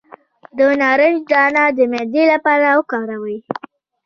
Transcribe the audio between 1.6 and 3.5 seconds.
د معدې لپاره وکاروئ